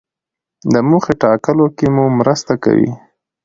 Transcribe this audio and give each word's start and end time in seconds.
د 0.71 0.75
موخې 0.89 1.13
ټاکلو 1.21 1.65
کې 1.77 1.87
مو 1.95 2.05
مرسته 2.19 2.53
کوي. 2.63 2.91